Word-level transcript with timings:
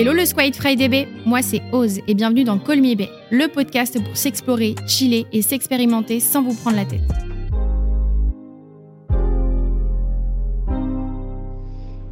Hello 0.00 0.12
le 0.12 0.24
Squid 0.24 0.54
Friday 0.54 0.88
Bay, 0.88 1.08
moi 1.26 1.42
c'est 1.42 1.60
Oz 1.72 1.98
et 2.06 2.14
bienvenue 2.14 2.44
dans 2.44 2.54
Me 2.54 2.94
Bay, 2.94 3.08
le 3.32 3.48
podcast 3.48 4.00
pour 4.00 4.16
s'explorer, 4.16 4.76
chiller 4.86 5.26
et 5.32 5.42
s'expérimenter 5.42 6.20
sans 6.20 6.40
vous 6.40 6.54
prendre 6.54 6.76
la 6.76 6.84
tête. 6.84 7.00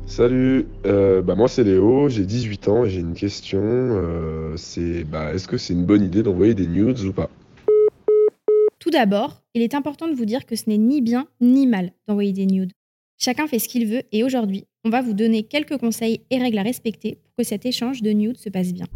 Salut, 0.05 0.67
euh, 0.85 1.23
bah 1.23 1.37
moi 1.37 1.47
c'est 1.47 1.63
Léo, 1.63 2.09
j'ai 2.09 2.25
18 2.25 2.67
ans 2.67 2.85
et 2.85 2.91
j'ai 2.91 2.99
une 2.99 3.15
question. 3.15 3.63
euh, 3.63 4.57
c'est 4.57 5.05
bah, 5.05 5.33
est-ce 5.33 5.47
que 5.47 5.57
c'est 5.57 5.73
une 5.73 5.85
bonne 5.85 6.03
idée 6.03 6.25
d'envoyer 6.25 6.55
des 6.55 6.67
nudes 6.67 6.99
ou 7.03 7.13
pas? 7.13 7.31
Tout 8.81 8.91
d'abord, 8.91 9.43
il 9.55 9.63
est 9.63 9.77
important 9.77 10.09
de 10.09 10.15
vous 10.15 10.25
dire 10.25 10.45
que 10.45 10.57
ce 10.57 10.65
n'est 10.67 10.79
ni 10.79 11.03
bien 11.03 11.29
ni 11.41 11.69
mal 11.69 11.93
d'envoyer 12.09 12.33
des 12.33 12.47
nudes. 12.47 12.73
Chacun 13.17 13.47
fait 13.47 13.61
ce 13.61 13.69
qu'il 13.69 13.87
veut 13.87 14.03
et 14.11 14.25
aujourd'hui, 14.25 14.67
on 14.87 14.89
va 14.89 15.03
vous 15.03 15.15
donner 15.15 15.43
quelques 15.43 15.79
conseils 15.79 16.21
et 16.31 16.39
règles 16.39 16.59
à 16.59 16.63
respecter 16.63 17.17
pour 17.17 17.35
que 17.39 17.43
cet 17.43 17.67
échange 17.67 18.03
de 18.03 18.11
nudes 18.13 18.39
se 18.39 18.49
passe 18.49 18.73
bien. 18.73 18.87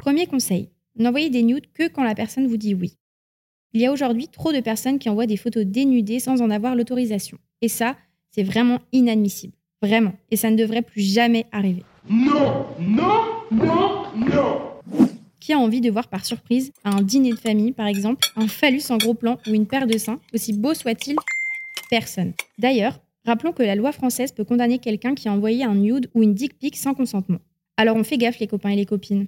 Premier 0.00 0.28
conseil, 0.28 0.68
n'envoyez 0.96 1.28
des 1.28 1.42
nudes 1.42 1.66
que 1.74 1.88
quand 1.88 2.04
la 2.04 2.14
personne 2.14 2.46
vous 2.46 2.56
dit 2.56 2.72
oui. 2.72 2.94
Il 3.72 3.80
y 3.80 3.86
a 3.86 3.90
aujourd'hui 3.90 4.28
trop 4.28 4.52
de 4.52 4.60
personnes 4.60 5.00
qui 5.00 5.08
envoient 5.08 5.26
des 5.26 5.36
photos 5.36 5.64
dénudées 5.66 6.20
sans 6.20 6.40
en 6.40 6.50
avoir 6.50 6.76
l'autorisation. 6.76 7.36
Et 7.62 7.68
ça, 7.68 7.96
c'est 8.30 8.44
vraiment 8.44 8.78
inadmissible. 8.92 9.54
Vraiment. 9.82 10.12
Et 10.30 10.36
ça 10.36 10.52
ne 10.52 10.56
devrait 10.56 10.82
plus 10.82 11.02
jamais 11.02 11.46
arriver. 11.50 11.82
Non, 12.08 12.66
non, 12.78 13.24
non, 13.50 14.04
non. 14.16 14.60
Qui 15.40 15.52
a 15.52 15.58
envie 15.58 15.80
de 15.80 15.90
voir 15.90 16.06
par 16.06 16.24
surprise, 16.24 16.70
à 16.84 16.94
un 16.94 17.02
dîner 17.02 17.32
de 17.32 17.38
famille 17.38 17.72
par 17.72 17.88
exemple, 17.88 18.24
un 18.36 18.46
phallus 18.46 18.84
en 18.90 18.98
gros 18.98 19.14
plan 19.14 19.38
ou 19.48 19.50
une 19.52 19.66
paire 19.66 19.88
de 19.88 19.98
seins, 19.98 20.20
aussi 20.32 20.52
beau 20.52 20.74
soit-il 20.74 21.16
D'ailleurs, 22.58 23.00
rappelons 23.24 23.52
que 23.52 23.62
la 23.62 23.74
loi 23.74 23.92
française 23.92 24.32
peut 24.32 24.44
condamner 24.44 24.78
quelqu'un 24.78 25.14
qui 25.14 25.28
a 25.28 25.32
envoyé 25.32 25.64
un 25.64 25.74
nude 25.74 26.10
ou 26.14 26.22
une 26.22 26.34
dick 26.34 26.58
pic 26.58 26.76
sans 26.76 26.94
consentement. 26.94 27.38
Alors 27.76 27.96
on 27.96 28.04
fait 28.04 28.18
gaffe 28.18 28.38
les 28.38 28.46
copains 28.46 28.70
et 28.70 28.76
les 28.76 28.86
copines. 28.86 29.26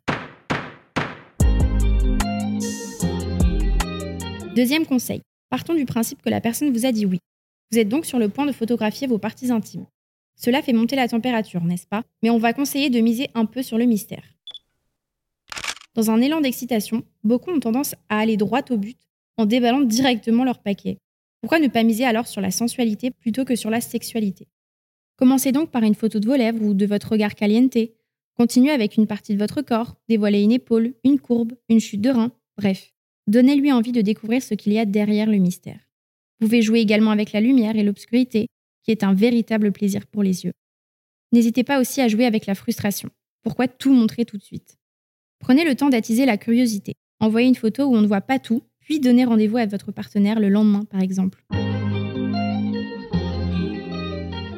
Deuxième 4.55 4.87
conseil. 4.87 5.21
Partons 5.51 5.75
du 5.75 5.85
principe 5.85 6.23
que 6.23 6.31
la 6.31 6.41
personne 6.41 6.73
vous 6.73 6.87
a 6.87 6.93
dit 6.93 7.07
oui. 7.07 7.19
Vous 7.71 7.79
êtes 7.79 7.89
donc 7.89 8.07
sur 8.07 8.19
le 8.19 8.29
point 8.29 8.47
de 8.47 8.53
photographier 8.53 9.07
vos 9.07 9.19
parties 9.19 9.51
intimes. 9.51 9.87
Cela 10.37 10.63
fait 10.63 10.73
monter 10.73 10.97
la 10.97 11.09
température, 11.09 11.65
n'est-ce 11.65 11.87
pas? 11.87 12.03
Mais 12.23 12.31
on 12.31 12.39
va 12.39 12.53
conseiller 12.53 12.91
de 12.91 13.01
miser 13.01 13.29
un 13.35 13.47
peu 13.47 13.63
sur 13.63 13.79
le 13.79 13.85
mystère. 13.85 14.23
Dans 15.95 16.11
un 16.11 16.21
élan 16.21 16.41
d'excitation, 16.41 17.05
beaucoup 17.25 17.51
ont 17.51 17.61
tendance 17.61 17.95
à 18.09 18.19
aller 18.19 18.37
droit 18.37 18.63
au 18.71 18.77
but 18.77 18.99
en 19.39 19.47
déballant 19.47 19.81
directement 19.81 20.45
leur 20.45 20.59
paquet. 20.59 20.99
Pourquoi 21.47 21.61
ne 21.61 21.69
pas 21.69 21.85
miser 21.85 22.05
alors 22.05 22.27
sur 22.27 22.41
la 22.41 22.51
sensualité 22.51 23.13
plutôt 23.13 23.45
que 23.45 23.55
sur 23.55 23.71
la 23.71 23.81
sexualité? 23.81 24.49
Commencez 25.15 25.53
donc 25.53 25.71
par 25.71 25.85
une 25.85 25.95
photo 25.95 26.19
de 26.19 26.27
vos 26.27 26.35
lèvres 26.35 26.61
ou 26.61 26.75
de 26.75 26.87
votre 26.87 27.13
regard 27.13 27.37
caliente. 27.37 27.79
Continuez 28.35 28.73
avec 28.73 28.97
une 28.97 29.07
partie 29.07 29.33
de 29.33 29.39
votre 29.39 29.63
corps, 29.63 29.95
dévoilez 30.09 30.43
une 30.43 30.51
épaule, 30.51 30.95
une 31.05 31.21
courbe, 31.21 31.53
une 31.69 31.79
chute 31.79 32.01
de 32.01 32.11
rein, 32.11 32.33
bref. 32.59 32.93
Donnez-lui 33.29 33.71
envie 33.71 33.93
de 33.93 34.01
découvrir 34.01 34.43
ce 34.43 34.55
qu'il 34.55 34.73
y 34.73 34.79
a 34.81 34.85
derrière 34.85 35.31
le 35.31 35.37
mystère. 35.37 35.79
Vous 36.41 36.49
pouvez 36.49 36.63
jouer 36.63 36.81
également 36.81 37.13
avec 37.13 37.31
la 37.31 37.41
lumière 37.41 37.77
et 37.77 37.85
l'obscurité, 37.85 38.49
qui 38.83 38.91
est 38.91 39.05
un 39.05 39.15
véritable 39.15 39.71
plaisir 39.71 40.05
pour 40.09 40.25
les 40.25 40.47
yeux. 40.47 40.53
N'hésitez 41.31 41.63
pas 41.63 41.81
aussi 41.81 42.01
à 42.01 42.09
jouer 42.09 42.27
avec 42.27 42.47
la 42.47 42.57
frustration. 42.57 43.09
Pourquoi 43.45 43.69
tout 43.69 43.93
montrer 43.93 44.25
tout 44.25 44.37
de 44.37 44.43
suite? 44.43 44.79
Prenez 45.39 45.65
le 45.65 45.77
temps 45.77 45.91
d'attiser 45.91 46.27
la 46.27 46.39
curiosité. 46.39 46.95
Envoyez 47.21 47.47
une 47.47 47.55
photo 47.55 47.85
où 47.85 47.95
on 47.95 48.03
ne 48.03 48.09
voit 48.09 48.21
pas 48.21 48.41
tout, 48.41 48.65
puis 48.87 49.01
donnez 49.01 49.25
rendez-vous 49.25 49.57
à 49.57 49.67
votre 49.67 49.91
partenaire 49.91 50.39
le 50.39 50.49
lendemain, 50.49 50.85
par 50.85 51.01
exemple. 51.01 51.45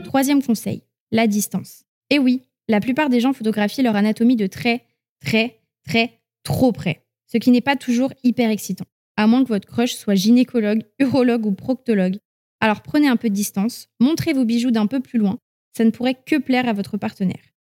Troisième 0.04 0.42
conseil, 0.42 0.82
la 1.10 1.26
distance. 1.26 1.84
Et 2.10 2.18
oui, 2.18 2.42
la 2.68 2.80
plupart 2.80 3.08
des 3.08 3.20
gens 3.20 3.32
photographient 3.32 3.82
leur 3.82 3.96
anatomie 3.96 4.36
de 4.36 4.46
très, 4.46 4.84
très, 5.24 5.60
très, 5.86 6.20
trop 6.42 6.72
près, 6.72 7.06
ce 7.26 7.38
qui 7.38 7.50
n'est 7.50 7.62
pas 7.62 7.76
toujours 7.76 8.12
hyper 8.22 8.50
excitant, 8.50 8.84
à 9.16 9.26
moins 9.26 9.42
que 9.44 9.48
votre 9.48 9.66
crush 9.66 9.94
soit 9.94 10.14
gynécologue, 10.14 10.82
urologue 10.98 11.46
ou 11.46 11.52
proctologue. 11.52 12.18
Alors 12.60 12.82
prenez 12.82 13.08
un 13.08 13.16
peu 13.16 13.30
de 13.30 13.34
distance, 13.34 13.88
montrez 13.98 14.34
vos 14.34 14.44
bijoux 14.44 14.70
d'un 14.70 14.86
peu 14.86 15.00
plus 15.00 15.18
loin, 15.18 15.38
ça 15.74 15.86
ne 15.86 15.90
pourrait 15.90 16.20
que 16.26 16.36
plaire 16.36 16.68
à 16.68 16.74
votre 16.74 16.98
partenaire. 16.98 17.54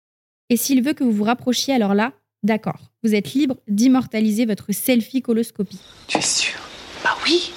Et 0.49 0.57
s'il 0.57 0.81
veut 0.81 0.93
que 0.93 1.03
vous 1.03 1.11
vous 1.11 1.25
rapprochiez, 1.25 1.75
alors 1.75 1.93
là, 1.93 2.13
d'accord, 2.45 2.79
vous 3.03 3.15
êtes 3.15 3.33
libre 3.33 3.57
d'immortaliser 3.67 4.45
votre 4.45 4.71
selfie 4.71 5.21
coloscopie. 5.21 5.79
Tu 6.07 6.17
es 6.17 6.21
sûr? 6.21 6.59
Bah 7.03 7.17
oui. 7.25 7.51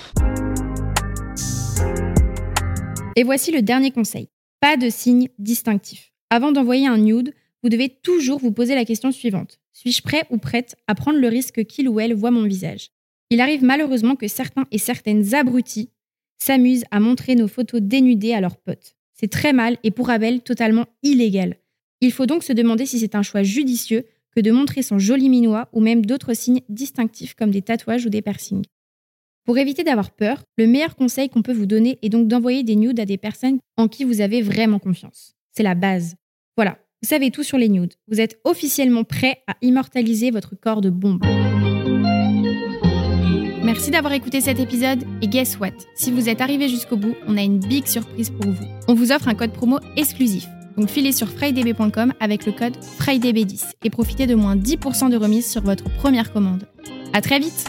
Et 3.14 3.22
voici 3.22 3.52
le 3.52 3.62
dernier 3.62 3.90
conseil. 3.90 4.28
Pas 4.60 4.76
de 4.76 4.90
signe 4.90 5.28
distinctif. 5.38 6.12
Avant 6.30 6.52
d'envoyer 6.52 6.86
un 6.86 6.98
nude, 6.98 7.32
vous 7.62 7.68
devez 7.68 7.88
toujours 7.88 8.38
vous 8.38 8.52
poser 8.52 8.74
la 8.74 8.84
question 8.84 9.12
suivante. 9.12 9.60
Suis-je 9.72 10.02
prêt 10.02 10.24
ou 10.30 10.38
prête 10.38 10.76
à 10.86 10.94
prendre 10.94 11.18
le 11.18 11.28
risque 11.28 11.64
qu'il 11.64 11.88
ou 11.88 12.00
elle 12.00 12.14
voit 12.14 12.30
mon 12.30 12.44
visage? 12.44 12.90
Il 13.30 13.40
arrive 13.40 13.62
malheureusement 13.62 14.16
que 14.16 14.28
certains 14.28 14.64
et 14.70 14.78
certaines 14.78 15.34
abrutis 15.34 15.90
s'amusent 16.38 16.84
à 16.90 17.00
montrer 17.00 17.34
nos 17.34 17.48
photos 17.48 17.80
dénudées 17.82 18.34
à 18.34 18.40
leurs 18.40 18.56
potes. 18.56 18.96
C'est 19.12 19.30
très 19.30 19.52
mal 19.52 19.76
et 19.82 19.90
pour 19.90 20.10
Abel 20.10 20.40
totalement 20.40 20.86
illégal. 21.02 21.56
Il 22.00 22.12
faut 22.12 22.26
donc 22.26 22.44
se 22.44 22.52
demander 22.52 22.86
si 22.86 23.00
c'est 23.00 23.16
un 23.16 23.22
choix 23.22 23.42
judicieux 23.42 24.04
que 24.34 24.40
de 24.40 24.50
montrer 24.50 24.82
son 24.82 24.98
joli 24.98 25.28
minois 25.28 25.68
ou 25.72 25.80
même 25.80 26.04
d'autres 26.04 26.34
signes 26.34 26.60
distinctifs 26.68 27.34
comme 27.34 27.50
des 27.50 27.62
tatouages 27.62 28.06
ou 28.06 28.10
des 28.10 28.22
piercings. 28.22 28.64
Pour 29.44 29.56
éviter 29.56 29.82
d'avoir 29.82 30.10
peur, 30.10 30.42
le 30.58 30.66
meilleur 30.66 30.94
conseil 30.94 31.30
qu'on 31.30 31.42
peut 31.42 31.54
vous 31.54 31.66
donner 31.66 31.98
est 32.02 32.10
donc 32.10 32.28
d'envoyer 32.28 32.64
des 32.64 32.76
nudes 32.76 33.00
à 33.00 33.06
des 33.06 33.16
personnes 33.16 33.58
en 33.78 33.88
qui 33.88 34.04
vous 34.04 34.20
avez 34.20 34.42
vraiment 34.42 34.78
confiance. 34.78 35.34
C'est 35.52 35.62
la 35.62 35.74
base. 35.74 36.16
Voilà, 36.56 36.78
vous 37.02 37.08
savez 37.08 37.30
tout 37.30 37.42
sur 37.42 37.56
les 37.56 37.68
nudes. 37.68 37.94
Vous 38.08 38.20
êtes 38.20 38.38
officiellement 38.44 39.04
prêt 39.04 39.42
à 39.46 39.56
immortaliser 39.62 40.30
votre 40.30 40.54
corps 40.54 40.80
de 40.80 40.90
bombe. 40.90 41.24
Merci 43.64 43.90
d'avoir 43.90 44.12
écouté 44.12 44.40
cet 44.40 44.60
épisode 44.60 45.04
et 45.22 45.28
guess 45.28 45.58
what? 45.60 45.72
Si 45.94 46.10
vous 46.10 46.28
êtes 46.28 46.40
arrivé 46.40 46.68
jusqu'au 46.68 46.96
bout, 46.96 47.14
on 47.26 47.36
a 47.36 47.42
une 47.42 47.58
big 47.58 47.86
surprise 47.86 48.30
pour 48.30 48.50
vous. 48.50 48.66
On 48.88 48.94
vous 48.94 49.12
offre 49.12 49.28
un 49.28 49.34
code 49.34 49.52
promo 49.52 49.78
exclusif. 49.96 50.46
Donc 50.78 50.90
filez 50.90 51.10
sur 51.10 51.28
frydb.com 51.28 52.12
avec 52.20 52.46
le 52.46 52.52
code 52.52 52.76
FRIDAYB10 53.00 53.72
et 53.82 53.90
profitez 53.90 54.28
de 54.28 54.36
moins 54.36 54.54
10% 54.54 55.10
de 55.10 55.16
remise 55.16 55.50
sur 55.50 55.62
votre 55.62 55.84
première 55.96 56.32
commande. 56.32 56.68
À 57.12 57.20
très 57.20 57.40
vite 57.40 57.68